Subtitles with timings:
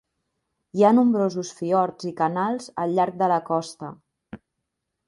[0.79, 3.93] Hi ha nombrosos fiords i canals al llarg de la costa.